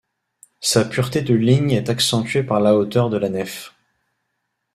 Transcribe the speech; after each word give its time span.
Sa 0.61 0.83
pureté 0.83 1.21
de 1.21 1.35
ligne 1.35 1.73
est 1.73 1.87
accentuée 1.91 2.41
par 2.41 2.59
la 2.59 2.75
hauteur 2.75 3.11
de 3.11 3.17
la 3.17 3.29
nef. 3.29 3.75